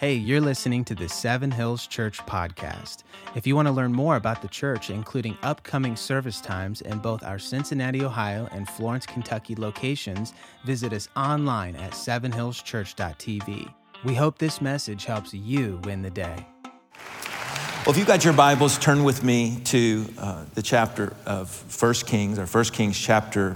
[0.00, 3.02] Hey, you're listening to the Seven Hills Church podcast.
[3.34, 7.22] If you want to learn more about the church, including upcoming service times in both
[7.22, 10.32] our Cincinnati, Ohio and Florence, Kentucky locations,
[10.64, 13.74] visit us online at sevenhillschurch.tv.
[14.02, 16.46] We hope this message helps you win the day.
[17.84, 21.92] Well, if you've got your Bibles, turn with me to uh, the chapter of 1
[22.06, 23.54] Kings, or 1 Kings chapter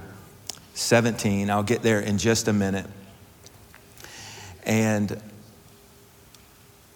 [0.74, 1.48] 17.
[1.48, 2.84] I'll get there in just a minute.
[4.66, 5.22] And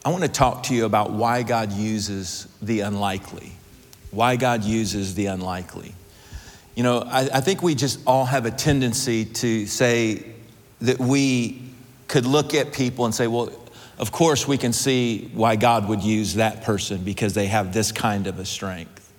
[0.04, 3.52] I want to talk to you about why God uses the unlikely.
[4.11, 5.94] Why God uses the unlikely.
[6.75, 10.25] You know, I, I think we just all have a tendency to say
[10.80, 11.62] that we
[12.06, 13.50] could look at people and say, well,
[13.98, 17.90] of course we can see why God would use that person because they have this
[17.90, 19.12] kind of a strength.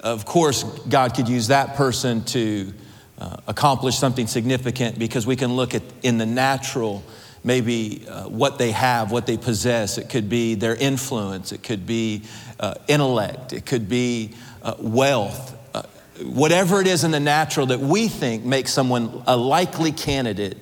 [0.00, 2.74] Of course, God could use that person to
[3.18, 7.04] uh, accomplish something significant because we can look at in the natural
[7.44, 9.98] maybe uh, what they have, what they possess.
[9.98, 12.22] It could be their influence, it could be
[12.60, 15.56] uh, intellect, it could be uh, wealth.
[15.74, 15.82] Uh,
[16.22, 20.58] whatever it is in the natural that we think makes someone a likely candidate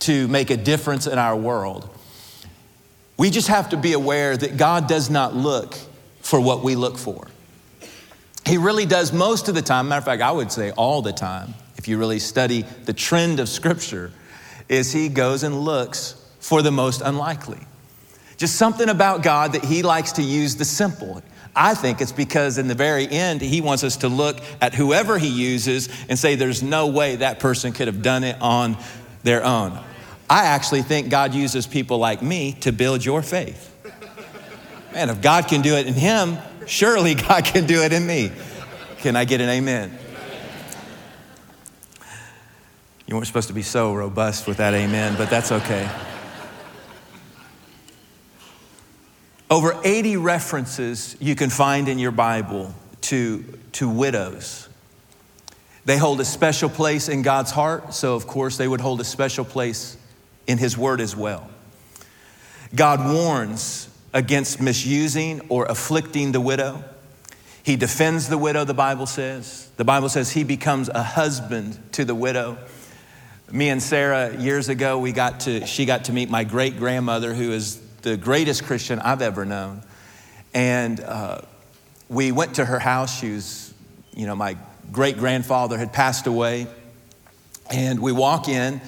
[0.00, 1.88] to make a difference in our world.
[3.16, 5.76] We just have to be aware that God does not look
[6.22, 7.28] for what we look for.
[8.44, 9.88] He really does most of the time.
[9.88, 13.38] Matter of fact, I would say all the time, if you really study the trend
[13.38, 14.12] of Scripture,
[14.68, 17.60] is He goes and looks for the most unlikely.
[18.36, 21.22] Just something about God that He likes to use the simple.
[21.54, 25.18] I think it's because in the very end, He wants us to look at whoever
[25.18, 28.76] He uses and say, there's no way that person could have done it on
[29.22, 29.78] their own.
[30.28, 33.68] I actually think God uses people like me to build your faith.
[34.92, 38.32] Man, if God can do it in Him, surely God can do it in me.
[38.98, 39.96] Can I get an amen?
[43.06, 45.88] You weren't supposed to be so robust with that amen, but that's okay.
[49.52, 54.66] Over 80 references you can find in your Bible to, to widows.
[55.84, 59.04] They hold a special place in God's heart, so of course they would hold a
[59.04, 59.98] special place
[60.46, 61.50] in His Word as well.
[62.74, 66.82] God warns against misusing or afflicting the widow.
[67.62, 69.68] He defends the widow, the Bible says.
[69.76, 72.56] The Bible says he becomes a husband to the widow.
[73.50, 77.34] Me and Sarah, years ago, we got to, she got to meet my great grandmother,
[77.34, 79.82] who is the greatest Christian I've ever known.
[80.52, 81.42] And uh,
[82.08, 83.18] we went to her house.
[83.18, 83.72] She was,
[84.14, 84.56] you know, my
[84.90, 86.66] great grandfather had passed away.
[87.70, 88.80] And we walk in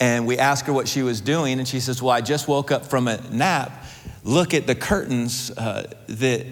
[0.00, 1.58] and we ask her what she was doing.
[1.58, 3.84] And she says, Well, I just woke up from a nap.
[4.24, 6.46] Look at the curtains uh, that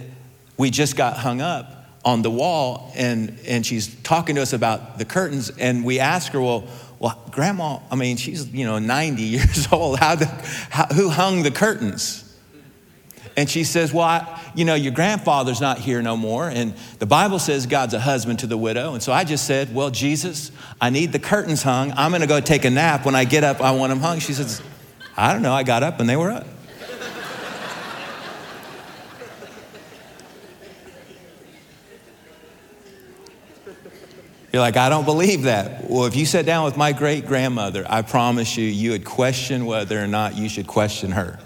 [0.56, 2.92] we just got hung up on the wall.
[2.96, 5.50] And, and she's talking to us about the curtains.
[5.58, 6.68] And we ask her, Well,
[7.00, 9.98] well, grandma, I mean, she's, you know, 90 years old.
[9.98, 10.26] How the,
[10.70, 12.26] how, who hung the curtains?
[13.36, 16.48] And she says, Well, I, you know, your grandfather's not here no more.
[16.48, 18.92] And the Bible says God's a husband to the widow.
[18.92, 21.92] And so I just said, Well, Jesus, I need the curtains hung.
[21.96, 23.06] I'm going to go take a nap.
[23.06, 24.18] When I get up, I want them hung.
[24.18, 24.60] She says,
[25.16, 25.54] I don't know.
[25.54, 26.46] I got up and they were up.
[34.52, 35.88] You're like, I don't believe that.
[35.88, 39.64] Well, if you sat down with my great grandmother, I promise you, you would question
[39.64, 41.38] whether or not you should question her.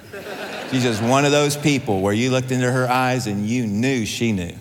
[0.70, 4.06] She's just one of those people where you looked into her eyes and you knew
[4.06, 4.56] she knew.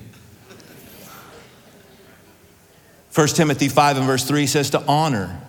[3.15, 5.39] 1 Timothy 5 and verse 3 says to honor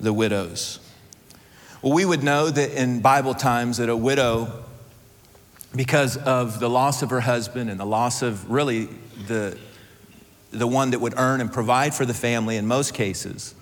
[0.00, 0.80] the widows.
[1.82, 4.64] Well, we would know that in Bible times that a widow,
[5.76, 8.88] because of the loss of her husband and the loss of really
[9.28, 9.56] the
[10.50, 13.54] the one that would earn and provide for the family in most cases,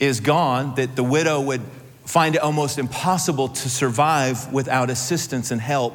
[0.00, 1.62] is gone, that the widow would
[2.04, 5.94] find it almost impossible to survive without assistance and help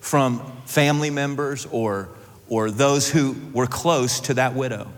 [0.00, 2.08] from family members or,
[2.48, 4.88] or those who were close to that widow.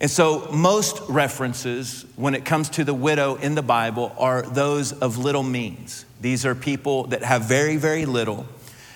[0.00, 4.92] And so, most references when it comes to the widow in the Bible are those
[4.92, 6.04] of little means.
[6.20, 8.46] These are people that have very, very little.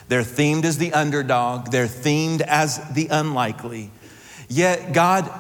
[0.09, 3.91] They're themed as the underdog, they're themed as the unlikely.
[4.49, 5.31] Yet God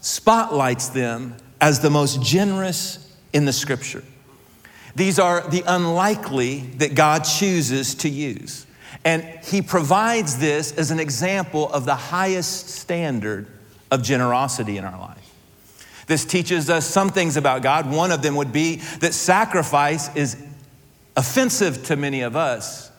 [0.00, 4.04] spotlights them as the most generous in the scripture.
[4.94, 8.66] These are the unlikely that God chooses to use.
[9.04, 13.46] And He provides this as an example of the highest standard
[13.90, 15.18] of generosity in our life.
[16.06, 17.90] This teaches us some things about God.
[17.90, 20.42] One of them would be that sacrifice is
[21.16, 22.90] offensive to many of us,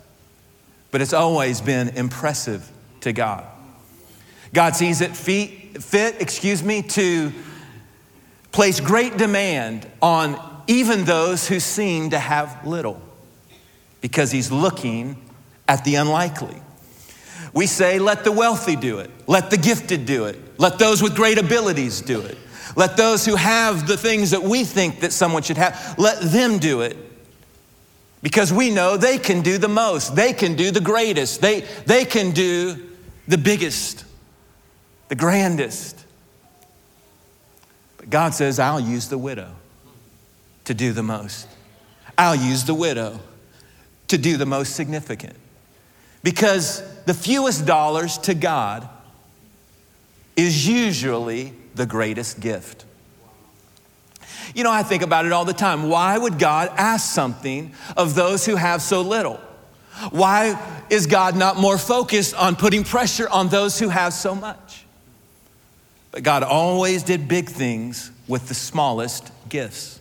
[0.91, 2.69] but it's always been impressive
[3.01, 3.45] to God.
[4.53, 7.31] God sees it fit, fit, excuse me, to
[8.51, 13.01] place great demand on even those who seem to have little
[14.01, 15.21] because he's looking
[15.67, 16.55] at the unlikely.
[17.53, 21.15] We say, let the wealthy do it, let the gifted do it, let those with
[21.15, 22.37] great abilities do it,
[22.75, 26.59] let those who have the things that we think that someone should have, let them
[26.59, 26.97] do it.
[28.21, 32.05] Because we know they can do the most, they can do the greatest, they, they
[32.05, 32.89] can do
[33.27, 34.03] the biggest,
[35.09, 36.05] the grandest.
[37.97, 39.49] But God says, I'll use the widow
[40.65, 41.47] to do the most.
[42.17, 43.19] I'll use the widow
[44.07, 45.35] to do the most significant.
[46.23, 48.87] Because the fewest dollars to God
[50.35, 52.85] is usually the greatest gift.
[54.53, 55.89] You know, I think about it all the time.
[55.89, 59.39] Why would God ask something of those who have so little?
[60.11, 60.59] Why
[60.89, 64.85] is God not more focused on putting pressure on those who have so much?
[66.23, 69.99] God always did big things with the smallest gifts.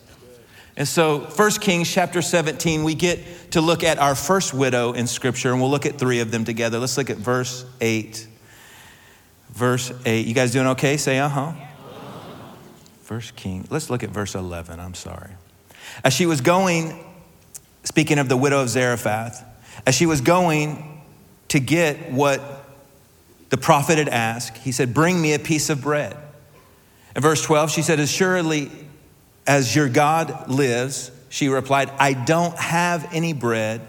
[0.77, 5.07] And so, 1 Kings chapter 17, we get to look at our first widow in
[5.07, 6.79] Scripture, and we'll look at three of them together.
[6.79, 8.27] Let's look at verse 8.
[9.49, 10.25] Verse 8.
[10.25, 10.95] You guys doing okay?
[10.95, 11.53] Say, uh huh.
[13.03, 13.67] First King.
[13.69, 14.79] Let's look at verse 11.
[14.79, 15.31] I'm sorry.
[16.03, 17.03] As she was going,
[17.83, 19.43] speaking of the widow of Zarephath,
[19.85, 21.01] as she was going
[21.49, 22.58] to get what
[23.49, 26.15] the prophet had asked, he said, Bring me a piece of bread.
[27.15, 28.71] In verse 12, she said, As surely
[29.47, 33.81] as your God lives, she replied, I don't have any bread.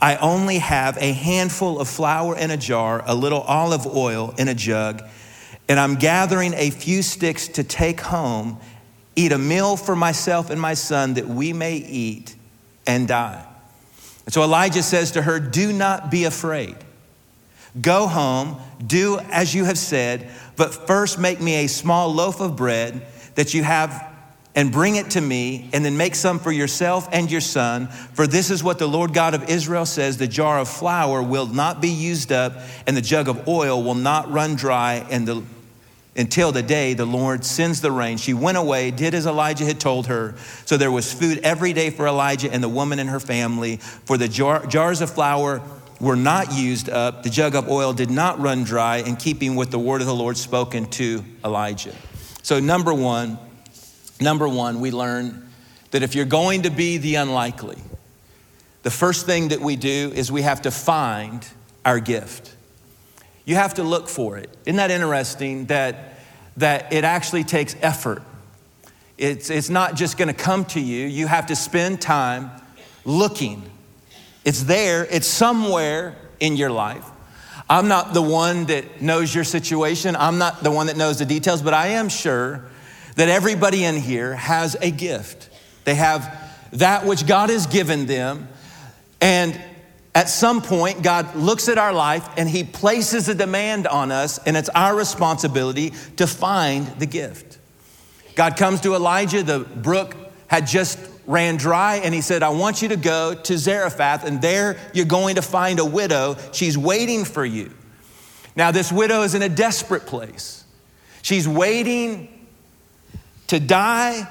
[0.00, 4.48] I only have a handful of flour in a jar, a little olive oil in
[4.48, 5.02] a jug,
[5.68, 8.58] and I'm gathering a few sticks to take home,
[9.16, 12.36] eat a meal for myself and my son that we may eat
[12.86, 13.44] and die.
[14.26, 16.76] And so Elijah says to her, Do not be afraid.
[17.80, 18.56] Go home,
[18.86, 23.54] do as you have said, but first make me a small loaf of bread that
[23.54, 24.14] you have
[24.54, 27.88] and bring it to me, and then make some for yourself and your son.
[27.88, 31.46] For this is what the Lord God of Israel says the jar of flour will
[31.46, 32.54] not be used up,
[32.86, 35.42] and the jug of oil will not run dry the,
[36.16, 38.16] until the day the Lord sends the rain.
[38.16, 40.34] She went away, did as Elijah had told her.
[40.64, 43.76] So there was food every day for Elijah and the woman and her family.
[43.76, 45.60] For the jar, jars of flour
[46.00, 49.70] were not used up, the jug of oil did not run dry, in keeping with
[49.70, 51.94] the word of the Lord spoken to Elijah.
[52.42, 53.38] So, number one,
[54.20, 55.48] Number one, we learn
[55.90, 57.78] that if you're going to be the unlikely,
[58.82, 61.46] the first thing that we do is we have to find
[61.84, 62.54] our gift.
[63.44, 64.50] You have to look for it.
[64.64, 66.18] Isn't that interesting that,
[66.56, 68.22] that it actually takes effort?
[69.18, 72.50] It's, it's not just going to come to you, you have to spend time
[73.04, 73.70] looking.
[74.46, 77.04] It's there, it's somewhere in your life.
[77.68, 81.26] I'm not the one that knows your situation, I'm not the one that knows the
[81.26, 82.64] details, but I am sure
[83.16, 85.50] that everybody in here has a gift.
[85.84, 86.32] They have
[86.74, 88.46] that which God has given them.
[89.20, 89.60] And
[90.14, 94.38] at some point, God looks at our life and He places a demand on us,
[94.46, 97.58] and it's our responsibility to find the gift.
[98.36, 100.14] God comes to Elijah, the brook
[100.46, 104.40] had just ran dry, and He said, I want you to go to Zarephath, and
[104.40, 106.36] there you're going to find a widow.
[106.52, 107.72] She's waiting for you.
[108.54, 110.64] Now, this widow is in a desperate place.
[111.22, 112.28] She's waiting
[113.48, 114.28] to die.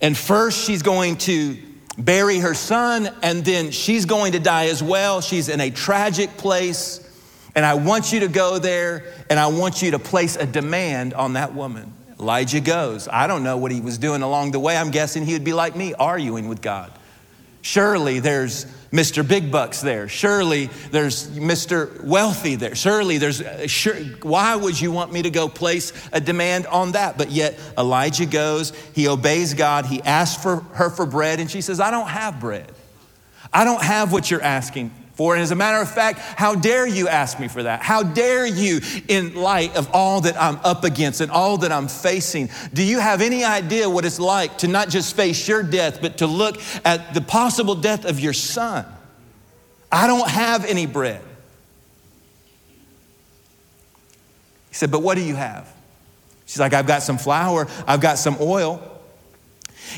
[0.00, 1.58] And first, she's going to
[1.98, 5.20] bury her son, and then she's going to die as well.
[5.20, 7.06] She's in a tragic place.
[7.54, 11.14] And I want you to go there, and I want you to place a demand
[11.14, 11.92] on that woman.
[12.20, 13.08] Elijah goes.
[13.08, 14.76] I don't know what he was doing along the way.
[14.76, 16.92] I'm guessing he would be like me, arguing with God.
[17.62, 19.26] Surely there's Mr.
[19.26, 20.08] Big Bucks there.
[20.08, 22.02] Surely there's Mr.
[22.02, 22.74] Wealthy there.
[22.74, 27.16] Surely there's, sure, why would you want me to go place a demand on that?
[27.16, 31.60] But yet Elijah goes, he obeys God, he asks for her for bread, and she
[31.60, 32.70] says, I don't have bread.
[33.52, 35.34] I don't have what you're asking for.
[35.34, 37.82] And as a matter of fact, how dare you ask me for that?
[37.82, 41.88] How dare you, in light of all that I'm up against and all that I'm
[41.88, 46.00] facing, do you have any idea what it's like to not just face your death,
[46.00, 48.86] but to look at the possible death of your son?
[49.92, 51.20] I don't have any bread.
[54.70, 55.70] He said, But what do you have?
[56.46, 58.82] She's like, I've got some flour, I've got some oil.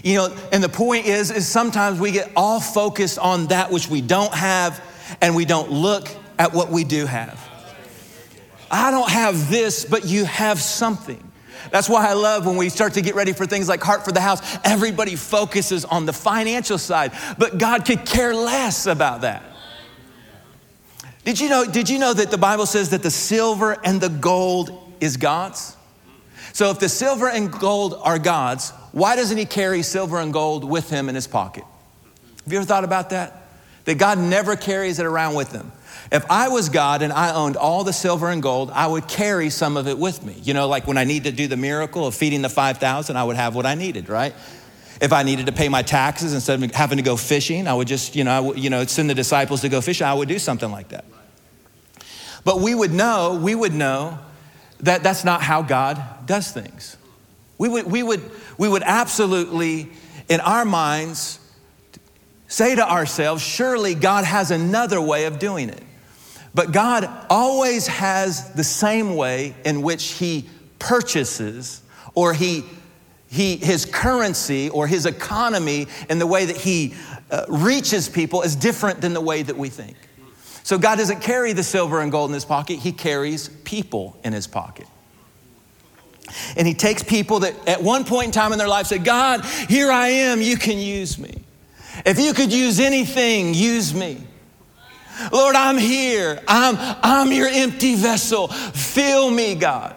[0.02, 3.88] You know, and the point is, is sometimes we get all focused on that which
[3.88, 4.82] we don't have
[5.20, 7.40] and we don't look at what we do have.
[8.70, 11.30] I don't have this, but you have something.
[11.70, 14.12] That's why I love when we start to get ready for things like Heart for
[14.12, 14.40] the House.
[14.64, 19.42] Everybody focuses on the financial side, but God could care less about that.
[21.24, 24.08] Did you know, did you know that the Bible says that the silver and the
[24.08, 25.76] gold is God's?
[26.52, 30.64] So if the silver and gold are God's, why doesn't he carry silver and gold
[30.64, 31.64] with him in his pocket?
[32.44, 33.41] Have you ever thought about that?
[33.84, 35.72] That God never carries it around with him.
[36.10, 39.48] If I was God and I owned all the silver and gold, I would carry
[39.48, 40.34] some of it with me.
[40.42, 43.24] You know, like when I need to do the miracle of feeding the 5,000, I
[43.24, 44.34] would have what I needed, right?
[45.00, 47.88] If I needed to pay my taxes instead of having to go fishing, I would
[47.88, 50.06] just, you know, you know, send the disciples to go fishing.
[50.06, 51.04] I would do something like that.
[52.44, 54.18] But we would know, we would know
[54.80, 56.96] that that's not how God does things.
[57.56, 58.20] We would, we would,
[58.58, 59.88] we would absolutely,
[60.28, 61.38] in our minds,
[62.52, 65.82] say to ourselves, surely God has another way of doing it.
[66.54, 70.46] But God always has the same way in which He
[70.78, 71.80] purchases
[72.14, 72.64] or He,
[73.30, 76.92] he His currency or His economy and the way that He
[77.30, 79.96] uh, reaches people is different than the way that we think.
[80.62, 84.34] So God doesn't carry the silver and gold in his pocket, he carries people in
[84.34, 84.86] his pocket.
[86.56, 89.44] And he takes people that at one point in time in their life said, God,
[89.44, 91.41] here I am, you can use me.
[92.04, 94.26] If you could use anything, use me.
[95.30, 96.42] Lord, I'm here.
[96.48, 98.48] I'm, I'm your empty vessel.
[98.48, 99.94] Fill me, God.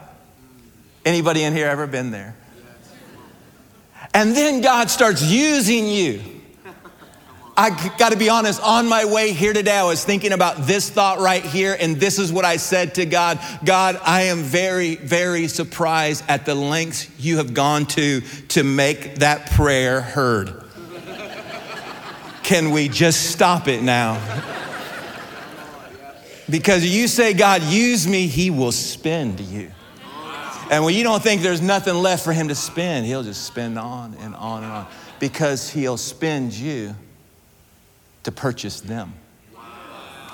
[1.05, 2.35] Anybody in here ever been there?
[4.13, 6.21] And then God starts using you.
[7.57, 10.89] I got to be honest, on my way here today, I was thinking about this
[10.89, 14.95] thought right here, and this is what I said to God God, I am very,
[14.95, 20.64] very surprised at the lengths you have gone to to make that prayer heard.
[22.45, 24.21] Can we just stop it now?
[26.47, 29.71] Because you say, God, use me, He will spend you.
[30.69, 33.79] And when you don't think there's nothing left for Him to spend, He'll just spend
[33.79, 34.87] on and on and on
[35.19, 36.95] because He'll spend you
[38.25, 39.13] to purchase them.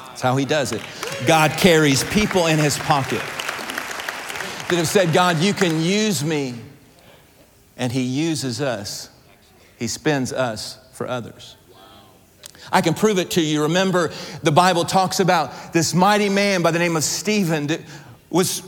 [0.07, 0.81] That's how he does it.
[1.25, 6.55] God carries people in his pocket that have said, God, you can use me.
[7.77, 9.09] And he uses us,
[9.79, 11.55] he spends us for others.
[12.71, 13.63] I can prove it to you.
[13.63, 14.11] Remember,
[14.43, 17.81] the Bible talks about this mighty man by the name of Stephen that
[18.29, 18.63] was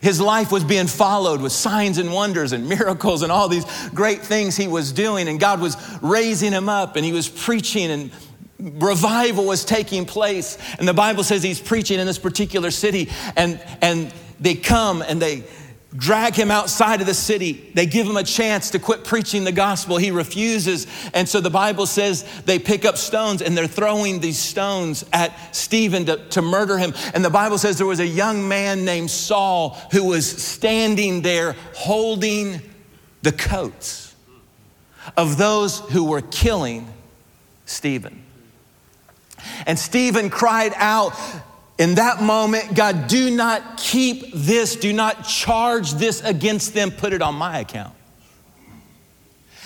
[0.00, 4.20] his life was being followed with signs and wonders and miracles and all these great
[4.20, 5.28] things he was doing.
[5.28, 8.10] And God was raising him up and he was preaching and
[8.58, 10.58] revival was taking place.
[10.78, 15.20] And the Bible says he's preaching in this particular city, and, and they come and
[15.20, 15.44] they
[15.96, 17.70] drag him outside of the city.
[17.74, 19.98] They give him a chance to quit preaching the gospel.
[19.98, 20.86] He refuses.
[21.12, 25.32] And so the Bible says they pick up stones and they're throwing these stones at
[25.54, 26.94] Stephen to, to murder him.
[27.14, 31.54] And the Bible says there was a young man named Saul who was standing there
[31.74, 32.60] holding
[33.22, 34.14] the coats
[35.16, 36.92] of those who were killing
[37.66, 38.22] Stephen.
[39.66, 41.12] And Stephen cried out,
[41.82, 47.12] in that moment, God, do not keep this, do not charge this against them, put
[47.12, 47.92] it on my account.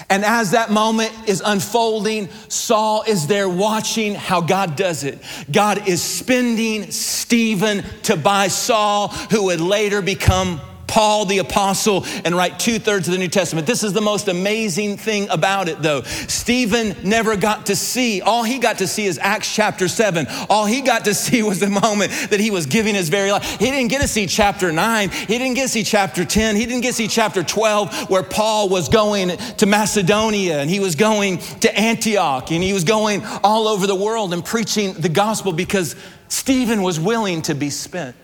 [0.08, 5.23] And as that moment is unfolding, Saul is there watching how God does it.
[5.52, 12.35] God is spending Stephen to buy Saul, who would later become Paul the apostle and
[12.35, 13.66] write two thirds of the New Testament.
[13.66, 16.02] This is the most amazing thing about it, though.
[16.02, 20.26] Stephen never got to see, all he got to see is Acts chapter 7.
[20.49, 23.59] All he got to see was the moment that he was giving his very life.
[23.59, 26.66] He didn't get to see chapter 9, he didn't get to see chapter 10, he
[26.66, 30.95] didn't get to see chapter 12, where Paul was going to Macedonia and he was
[30.95, 35.52] going to Antioch and he was going all over the world and preaching the gospel
[35.52, 35.97] because
[36.28, 38.16] Stephen was willing to be spent.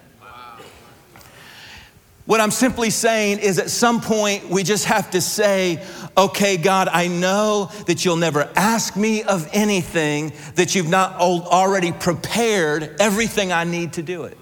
[2.24, 5.84] What I'm simply saying is at some point we just have to say,
[6.16, 11.90] okay, God, I know that you'll never ask me of anything that you've not already
[11.90, 14.38] prepared everything I need to do it.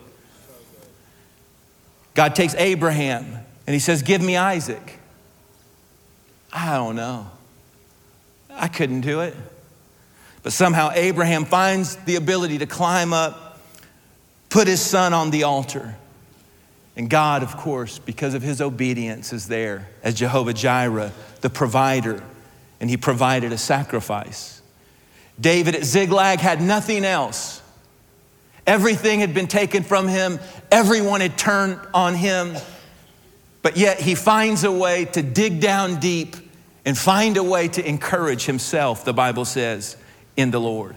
[2.14, 3.24] God takes Abraham
[3.66, 4.98] and he says, Give me Isaac.
[6.52, 7.30] I don't know.
[8.50, 9.34] I couldn't do it.
[10.42, 13.60] But somehow Abraham finds the ability to climb up,
[14.48, 15.96] put his son on the altar.
[17.00, 22.22] And God, of course, because of his obedience, is there as Jehovah Jireh, the provider,
[22.78, 24.60] and he provided a sacrifice.
[25.40, 27.62] David at Ziklag had nothing else.
[28.66, 30.40] Everything had been taken from him,
[30.70, 32.54] everyone had turned on him,
[33.62, 36.36] but yet he finds a way to dig down deep
[36.84, 39.96] and find a way to encourage himself, the Bible says,
[40.36, 40.94] in the Lord.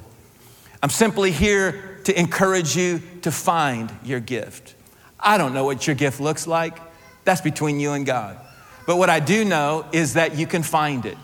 [0.81, 4.75] I'm simply here to encourage you to find your gift.
[5.23, 6.77] I don't know what your gift looks like.
[7.23, 8.37] That's between you and God.
[8.85, 11.17] But what I do know is that you can find it.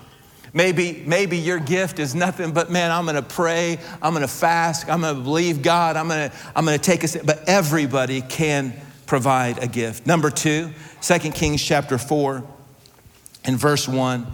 [0.53, 5.01] Maybe, maybe your gift is nothing but, man, I'm gonna pray, I'm gonna fast, I'm
[5.01, 8.73] gonna believe God, I'm gonna, I'm gonna take a but everybody can
[9.05, 10.07] provide a gift.
[10.07, 12.43] Number two, 2 Kings chapter 4
[13.45, 14.25] and verse 1.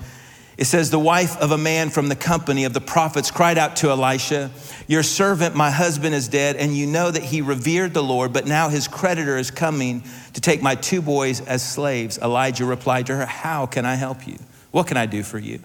[0.58, 3.76] It says, The wife of a man from the company of the prophets cried out
[3.78, 4.52] to Elisha,
[4.88, 8.48] Your servant, my husband, is dead, and you know that he revered the Lord, but
[8.48, 12.18] now his creditor is coming to take my two boys as slaves.
[12.20, 14.38] Elijah replied to her, How can I help you?
[14.72, 15.60] What can I do for you?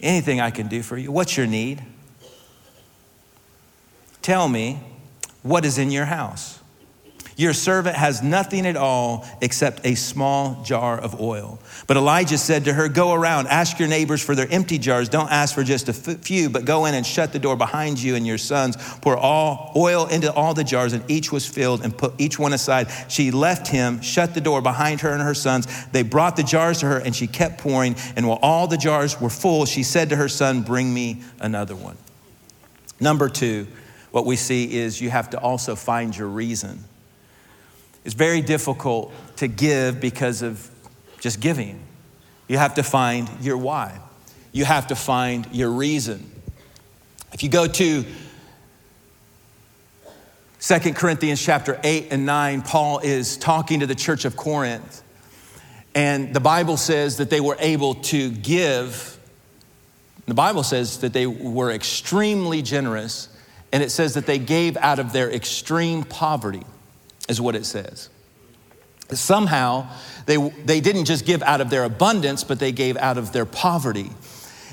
[0.00, 1.12] Anything I can do for you.
[1.12, 1.82] What's your need?
[4.22, 4.80] Tell me,
[5.42, 6.59] what is in your house?
[7.40, 11.58] Your servant has nothing at all except a small jar of oil.
[11.86, 15.08] But Elijah said to her, Go around, ask your neighbors for their empty jars.
[15.08, 18.14] Don't ask for just a few, but go in and shut the door behind you
[18.14, 18.76] and your sons.
[19.00, 22.52] Pour all oil into all the jars, and each was filled, and put each one
[22.52, 22.88] aside.
[23.08, 25.66] She left him, shut the door behind her and her sons.
[25.92, 27.96] They brought the jars to her, and she kept pouring.
[28.16, 31.74] And while all the jars were full, she said to her son, Bring me another
[31.74, 31.96] one.
[33.00, 33.66] Number two,
[34.10, 36.84] what we see is you have to also find your reason.
[38.10, 40.68] It's very difficult to give because of
[41.20, 41.80] just giving.
[42.48, 44.00] You have to find your why.
[44.50, 46.28] You have to find your reason.
[47.32, 48.04] If you go to
[50.60, 55.04] 2 Corinthians chapter 8 and 9, Paul is talking to the church of Corinth.
[55.94, 59.16] And the Bible says that they were able to give.
[60.26, 63.28] The Bible says that they were extremely generous,
[63.70, 66.64] and it says that they gave out of their extreme poverty
[67.30, 68.10] is what it says.
[69.10, 69.88] Somehow,
[70.26, 73.46] they, they didn't just give out of their abundance, but they gave out of their
[73.46, 74.10] poverty.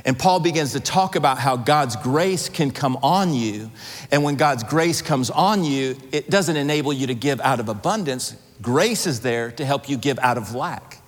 [0.03, 3.71] And Paul begins to talk about how God's grace can come on you.
[4.11, 7.69] And when God's grace comes on you, it doesn't enable you to give out of
[7.69, 8.35] abundance.
[8.61, 11.01] Grace is there to help you give out of lack.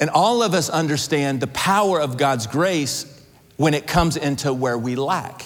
[0.00, 3.06] And all of us understand the power of God's grace
[3.56, 5.44] when it comes into where we lack.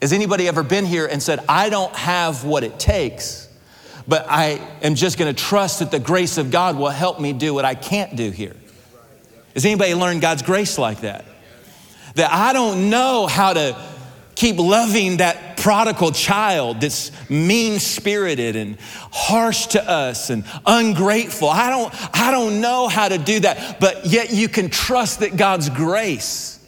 [0.00, 3.43] Has anybody ever been here and said, I don't have what it takes?
[4.06, 7.32] But I am just going to trust that the grace of God will help me
[7.32, 8.54] do what I can't do here.
[9.54, 11.24] Has anybody learned God's grace like that?
[12.16, 13.76] That I don't know how to
[14.34, 18.76] keep loving that prodigal child that's mean spirited and
[19.12, 21.48] harsh to us and ungrateful.
[21.48, 25.36] I don't, I don't know how to do that, but yet you can trust that
[25.36, 26.60] God's grace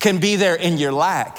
[0.00, 1.38] can be there in your lack.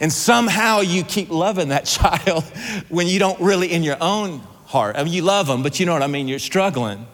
[0.00, 2.44] And somehow you keep loving that child
[2.88, 4.96] when you don't really in your own heart.
[4.96, 6.28] I mean, you love them, but you know what I mean?
[6.28, 7.06] You're struggling.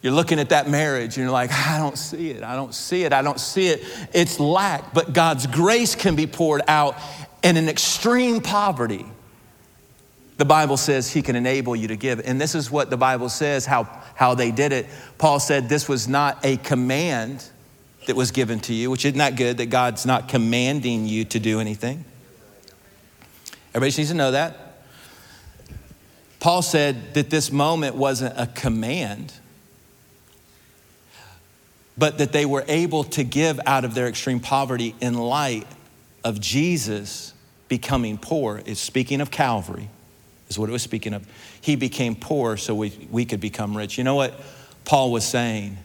[0.00, 2.44] You're looking at that marriage and you're like, I don't see it.
[2.44, 3.12] I don't see it.
[3.12, 3.82] I don't see it.
[4.12, 6.96] It's lack, but God's grace can be poured out
[7.42, 9.04] in an extreme poverty.
[10.36, 12.20] The Bible says He can enable you to give.
[12.24, 14.86] And this is what the Bible says how, how they did it.
[15.18, 17.44] Paul said this was not a command
[18.06, 21.24] that was given to you, which is not that good that God's not commanding you
[21.26, 22.04] to do anything.
[23.74, 24.56] Everybody needs to know that.
[26.40, 29.32] Paul said that this moment wasn't a command,
[31.96, 35.66] but that they were able to give out of their extreme poverty in light
[36.22, 37.34] of Jesus
[37.68, 38.62] becoming poor.
[38.64, 39.88] It's speaking of Calvary,
[40.48, 41.26] is what it was speaking of.
[41.60, 43.98] He became poor so we, we could become rich.
[43.98, 44.40] You know what
[44.84, 45.76] Paul was saying?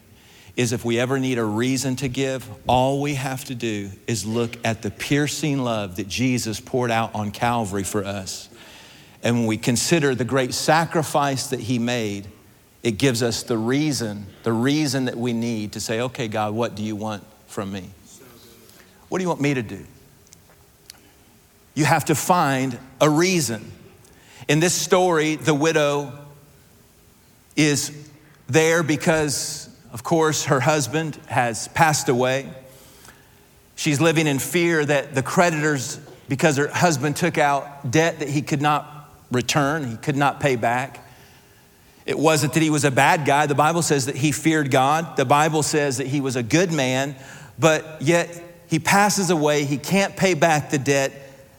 [0.55, 4.25] Is if we ever need a reason to give, all we have to do is
[4.25, 8.49] look at the piercing love that Jesus poured out on Calvary for us.
[9.23, 12.27] And when we consider the great sacrifice that he made,
[12.83, 16.75] it gives us the reason, the reason that we need to say, okay, God, what
[16.75, 17.89] do you want from me?
[19.09, 19.85] What do you want me to do?
[21.73, 23.71] You have to find a reason.
[24.47, 26.11] In this story, the widow
[27.55, 27.91] is
[28.47, 32.49] there because of course, her husband has passed away.
[33.75, 38.41] She's living in fear that the creditors, because her husband took out debt that he
[38.41, 40.99] could not return, he could not pay back.
[42.05, 43.45] It wasn't that he was a bad guy.
[43.45, 45.15] The Bible says that he feared God.
[45.15, 47.15] The Bible says that he was a good man,
[47.57, 49.63] but yet he passes away.
[49.63, 51.13] He can't pay back the debt.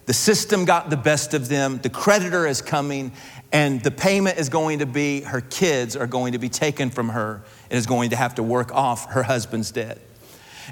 [0.05, 1.79] The system got the best of them.
[1.79, 3.11] The creditor is coming,
[3.55, 7.07] and the payment is going to be her kids are going to be taken from
[7.07, 9.97] her and is going to have to work off her husband's debt.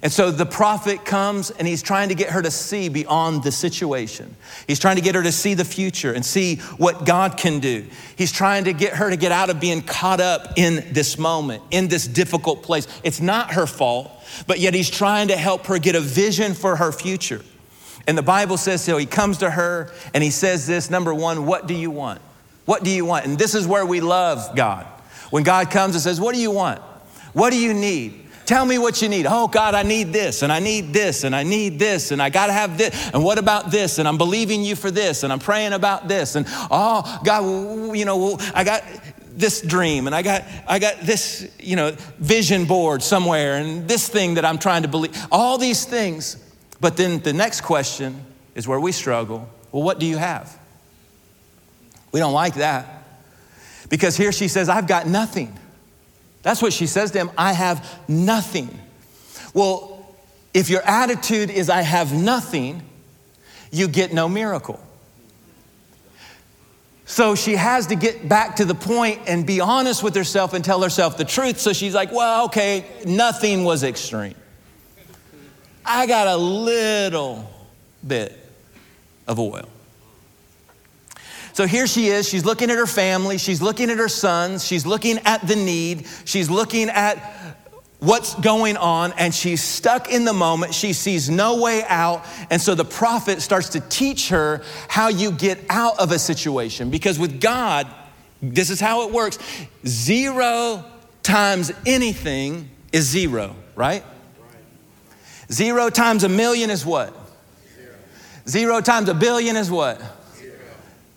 [0.01, 3.53] And so the prophet comes and he's trying to get her to see beyond the
[3.53, 4.35] situation.
[4.67, 7.85] He's trying to get her to see the future and see what God can do.
[8.17, 11.63] He's trying to get her to get out of being caught up in this moment,
[11.71, 12.85] in this difficult place.
[13.01, 14.11] It's not her fault,
[14.45, 17.43] but yet he's trying to help her get a vision for her future.
[18.07, 18.97] And the Bible says so.
[18.97, 22.19] He comes to her and he says this number one, what do you want?
[22.65, 23.25] What do you want?
[23.25, 24.85] And this is where we love God.
[25.29, 26.81] When God comes and says, What do you want?
[27.33, 28.19] What do you need?
[28.45, 29.25] Tell me what you need.
[29.27, 32.29] Oh, God, I need this, and I need this, and I need this, and I
[32.29, 33.11] got to have this.
[33.13, 33.99] And what about this?
[33.99, 36.35] And I'm believing you for this, and I'm praying about this.
[36.35, 38.83] And oh, God, you know, I got
[39.35, 44.07] this dream and I got I got this, you know, vision board somewhere and this
[44.07, 45.17] thing that I'm trying to believe.
[45.31, 46.37] All these things.
[46.79, 49.49] But then the next question is where we struggle.
[49.71, 50.59] Well, what do you have?
[52.13, 53.03] We don't like that.
[53.89, 55.57] Because here she says, I've got nothing.
[56.43, 58.79] That's what she says to him, I have nothing.
[59.53, 60.15] Well,
[60.53, 62.83] if your attitude is, I have nothing,
[63.71, 64.79] you get no miracle.
[67.05, 70.63] So she has to get back to the point and be honest with herself and
[70.63, 71.59] tell herself the truth.
[71.59, 74.35] So she's like, well, okay, nothing was extreme.
[75.85, 77.49] I got a little
[78.05, 78.39] bit
[79.27, 79.67] of oil.
[81.53, 82.27] So here she is.
[82.27, 83.37] She's looking at her family.
[83.37, 84.65] She's looking at her sons.
[84.65, 86.07] She's looking at the need.
[86.25, 87.17] She's looking at
[87.99, 90.73] what's going on and she's stuck in the moment.
[90.73, 92.25] She sees no way out.
[92.49, 96.89] And so the prophet starts to teach her how you get out of a situation.
[96.89, 97.87] Because with God,
[98.41, 99.37] this is how it works
[99.85, 100.83] zero
[101.21, 104.03] times anything is zero, right?
[105.51, 107.15] Zero times a million is what?
[108.49, 110.01] Zero times a billion is what?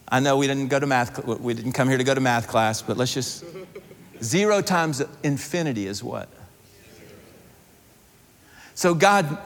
[0.09, 2.47] I know we didn't go to math, we didn't come here to go to math
[2.47, 3.45] class, but let's just,
[4.23, 6.29] zero times infinity is what?
[8.75, 9.39] So God,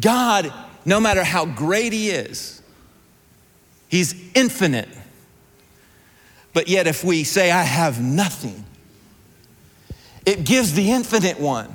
[0.00, 0.52] God,
[0.84, 2.62] no matter how great He is,
[3.88, 4.88] He's infinite.
[6.54, 8.64] But yet, if we say, I have nothing,
[10.24, 11.72] it gives the infinite one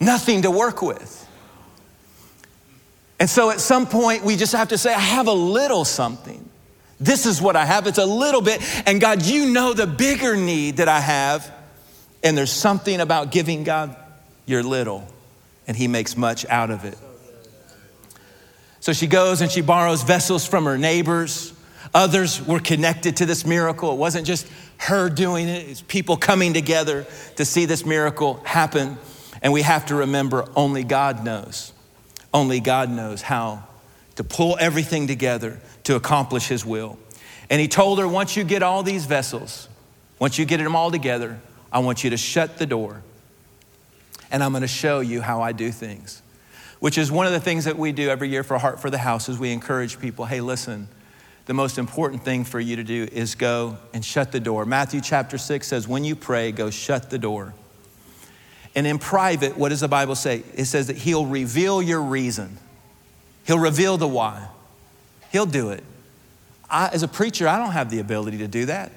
[0.00, 1.27] nothing to work with.
[3.20, 6.48] And so at some point, we just have to say, I have a little something.
[7.00, 7.86] This is what I have.
[7.86, 8.60] It's a little bit.
[8.86, 11.52] And God, you know the bigger need that I have.
[12.22, 13.96] And there's something about giving God
[14.46, 15.06] your little,
[15.66, 16.98] and He makes much out of it.
[18.80, 21.52] So she goes and she borrows vessels from her neighbors.
[21.94, 23.92] Others were connected to this miracle.
[23.92, 24.46] It wasn't just
[24.78, 28.96] her doing it, it's people coming together to see this miracle happen.
[29.42, 31.72] And we have to remember only God knows.
[32.32, 33.64] Only God knows how
[34.16, 36.98] to pull everything together to accomplish His will.
[37.50, 39.68] And He told her, once you get all these vessels,
[40.18, 41.40] once you get them all together,
[41.72, 43.02] I want you to shut the door
[44.30, 46.22] and I'm going to show you how I do things.
[46.80, 48.98] Which is one of the things that we do every year for Heart for the
[48.98, 50.88] House is we encourage people, hey, listen,
[51.46, 54.64] the most important thing for you to do is go and shut the door.
[54.64, 57.54] Matthew chapter 6 says, when you pray, go shut the door.
[58.74, 60.42] And in private, what does the Bible say?
[60.54, 62.58] It says that He'll reveal your reason,
[63.46, 64.48] He'll reveal the why.
[65.30, 65.84] He'll do it.
[66.70, 68.92] I, as a preacher, I don't have the ability to do that.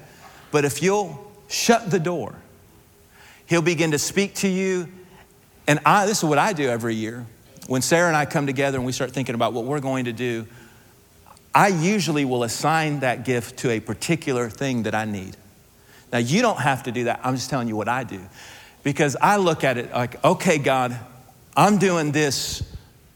[0.50, 2.34] But if you'll shut the door,
[3.46, 4.88] He'll begin to speak to you
[5.66, 7.26] and I, this is what I do every year.
[7.66, 10.12] When Sarah and I come together and we start thinking about what we're going to
[10.12, 10.46] do,
[11.54, 15.36] I usually will assign that gift to a particular thing that I need.
[16.12, 17.20] Now, you don't have to do that.
[17.22, 18.20] I'm just telling you what I do.
[18.82, 20.98] Because I look at it like, okay, God,
[21.56, 22.62] I'm doing this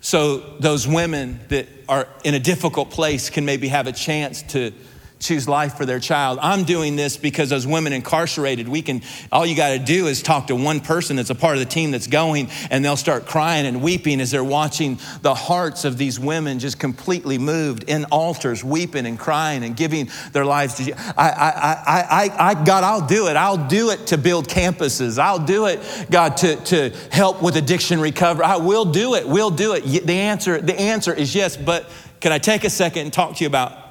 [0.01, 4.73] so those women that are in a difficult place can maybe have a chance to
[5.19, 6.39] choose life for their child.
[6.43, 9.03] I'm doing this because those women incarcerated, we can,
[9.33, 11.67] all you got to do is talk to one person that's a part of the
[11.67, 15.97] team that's going, and they'll start crying and weeping as they're watching the hearts of
[15.97, 20.83] these women just completely moved in altars, weeping and crying and giving their lives to
[20.83, 20.95] you.
[21.17, 23.37] I, I, I, I, I God, I'll do it.
[23.37, 25.19] I'll do it to build campuses.
[25.19, 28.45] I'll do it, God, to, to help with addiction recovery.
[28.45, 29.27] I will do it.
[29.27, 30.07] We'll do it.
[30.07, 31.89] The answer, the answer is yes, but
[32.21, 33.86] can I take a second and talk to you about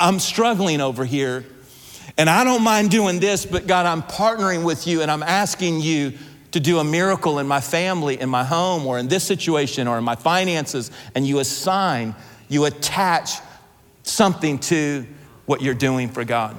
[0.00, 1.44] I'm struggling over here.
[2.16, 5.80] And I don't mind doing this, but God, I'm partnering with you and I'm asking
[5.80, 6.14] you
[6.52, 9.98] to do a miracle in my family, in my home, or in this situation, or
[9.98, 10.90] in my finances.
[11.14, 12.14] And you assign,
[12.48, 13.38] you attach
[14.02, 15.06] something to
[15.46, 16.58] what you're doing for God.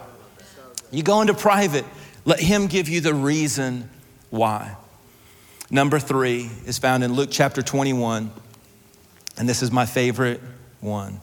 [0.91, 1.85] You go into private,
[2.25, 3.89] let Him give you the reason
[4.29, 4.75] why.
[5.69, 8.31] Number three is found in Luke chapter 21,
[9.37, 10.41] and this is my favorite
[10.79, 11.21] one.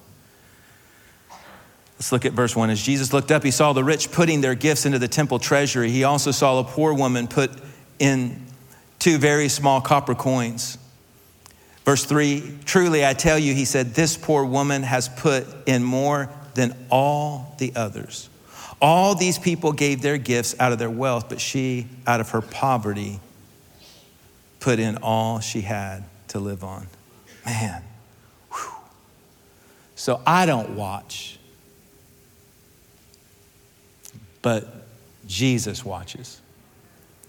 [1.99, 2.71] Let's look at verse 1.
[2.71, 5.91] As Jesus looked up, he saw the rich putting their gifts into the temple treasury.
[5.91, 7.51] He also saw a poor woman put
[7.99, 8.47] in
[9.01, 10.79] two very small copper coins.
[11.85, 16.31] Verse 3 Truly I tell you, he said, this poor woman has put in more
[16.55, 18.29] than all the others.
[18.81, 22.41] All these people gave their gifts out of their wealth, but she, out of her
[22.41, 23.19] poverty,
[24.61, 26.87] put in all she had to live on.
[27.45, 27.83] Man.
[28.53, 28.71] Whew.
[29.97, 31.38] So I don't watch
[34.49, 34.67] but
[35.27, 36.41] Jesus watches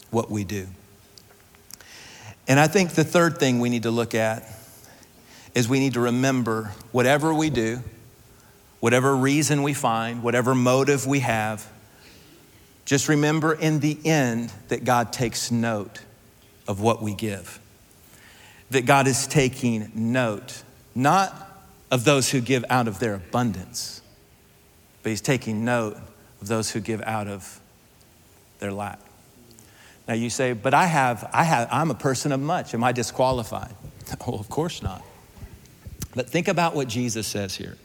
[0.09, 0.67] what we do.
[2.47, 4.49] And I think the third thing we need to look at
[5.53, 7.81] is we need to remember whatever we do,
[8.79, 11.69] whatever reason we find, whatever motive we have,
[12.85, 15.99] Just remember in the end that God takes note
[16.69, 17.59] of what we give.
[18.71, 20.63] That God is taking note,
[20.95, 24.01] not of those who give out of their abundance,
[25.03, 25.97] but He's taking note
[26.41, 27.59] of those who give out of
[28.59, 28.99] their lack.
[30.07, 32.73] Now you say, but I have, I have, I'm a person of much.
[32.73, 33.75] Am I disqualified?
[34.25, 35.03] Oh, of course not.
[36.15, 37.77] But think about what Jesus says here.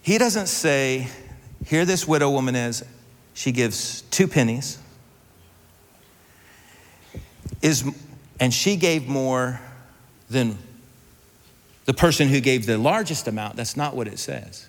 [0.00, 1.08] He doesn't say,
[1.66, 2.84] here this widow woman is,
[3.34, 4.78] she gives two pennies,
[7.62, 7.84] is,
[8.38, 9.60] and she gave more
[10.28, 10.56] than
[11.84, 13.56] the person who gave the largest amount.
[13.56, 14.68] That's not what it says.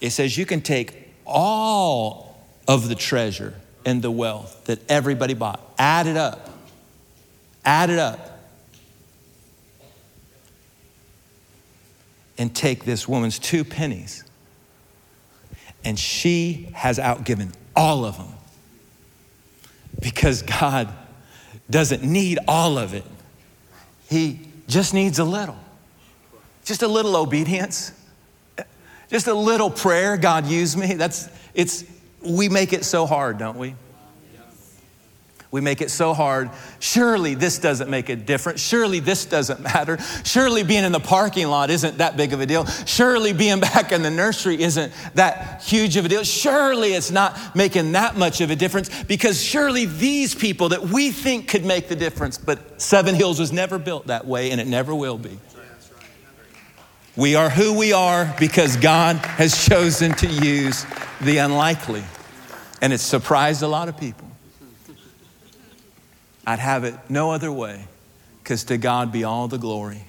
[0.00, 5.60] It says you can take all of the treasure and the wealth that everybody bought,
[5.78, 6.50] add it up,
[7.64, 8.38] add it up,
[12.38, 14.24] and take this woman's two pennies.
[15.84, 18.32] And she has outgiven all of them
[20.00, 20.92] because God
[21.68, 23.04] doesn't need all of it.
[24.08, 25.58] He just needs a little.
[26.64, 27.92] Just a little obedience.
[29.10, 30.16] Just a little prayer.
[30.16, 30.94] God use me.
[30.94, 31.84] That's it's
[32.22, 33.74] we make it so hard, don't we?
[35.52, 36.50] We make it so hard.
[36.78, 38.60] Surely this doesn't make a difference.
[38.60, 39.98] Surely this doesn't matter.
[40.24, 42.66] Surely being in the parking lot isn't that big of a deal.
[42.86, 46.22] Surely being back in the nursery isn't that huge of a deal.
[46.22, 51.10] Surely it's not making that much of a difference because surely these people that we
[51.10, 54.68] think could make the difference, but Seven Hills was never built that way and it
[54.68, 55.36] never will be.
[57.16, 60.86] We are who we are because God has chosen to use
[61.20, 62.04] the unlikely.
[62.80, 64.28] And it's surprised a lot of people.
[66.46, 67.84] I'd have it no other way
[68.42, 70.04] because to God be all the glory.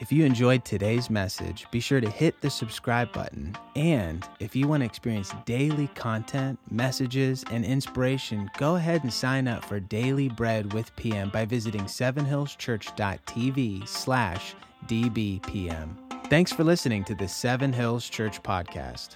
[0.00, 3.54] If you enjoyed today's message, be sure to hit the subscribe button.
[3.76, 9.46] And if you want to experience daily content, messages, and inspiration, go ahead and sign
[9.46, 14.54] up for Daily Bread with PM by visiting sevenhillschurch.tv slash
[14.90, 15.88] dbpm.
[16.26, 19.10] Thanks for listening to the Seven Hills Church podcast.